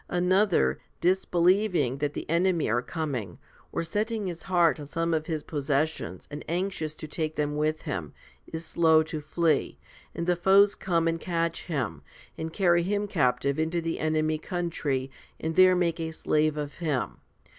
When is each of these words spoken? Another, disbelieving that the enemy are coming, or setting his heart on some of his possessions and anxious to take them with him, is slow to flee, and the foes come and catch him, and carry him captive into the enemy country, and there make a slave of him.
Another, 0.09 0.79
disbelieving 0.99 1.99
that 1.99 2.13
the 2.15 2.27
enemy 2.27 2.67
are 2.67 2.81
coming, 2.81 3.37
or 3.71 3.83
setting 3.83 4.25
his 4.25 4.41
heart 4.41 4.79
on 4.79 4.87
some 4.87 5.13
of 5.13 5.27
his 5.27 5.43
possessions 5.43 6.27
and 6.31 6.43
anxious 6.49 6.95
to 6.95 7.07
take 7.07 7.35
them 7.35 7.55
with 7.55 7.83
him, 7.83 8.11
is 8.47 8.65
slow 8.65 9.03
to 9.03 9.21
flee, 9.21 9.77
and 10.15 10.25
the 10.25 10.35
foes 10.35 10.73
come 10.73 11.07
and 11.07 11.21
catch 11.21 11.65
him, 11.65 12.01
and 12.35 12.51
carry 12.51 12.81
him 12.81 13.07
captive 13.07 13.59
into 13.59 13.79
the 13.79 13.99
enemy 13.99 14.39
country, 14.39 15.11
and 15.39 15.55
there 15.55 15.75
make 15.75 15.99
a 15.99 16.09
slave 16.09 16.57
of 16.57 16.77
him. 16.79 17.19